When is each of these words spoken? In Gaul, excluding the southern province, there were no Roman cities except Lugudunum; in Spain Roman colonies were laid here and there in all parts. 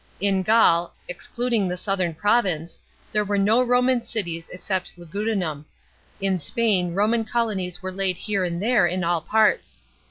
In 0.19 0.41
Gaul, 0.41 0.95
excluding 1.07 1.67
the 1.67 1.77
southern 1.77 2.15
province, 2.15 2.79
there 3.11 3.23
were 3.23 3.37
no 3.37 3.61
Roman 3.61 4.01
cities 4.01 4.49
except 4.51 4.97
Lugudunum; 4.97 5.63
in 6.19 6.39
Spain 6.39 6.95
Roman 6.95 7.23
colonies 7.23 7.83
were 7.83 7.91
laid 7.91 8.17
here 8.17 8.43
and 8.43 8.59
there 8.59 8.87
in 8.87 9.03
all 9.03 9.21
parts. 9.21 9.83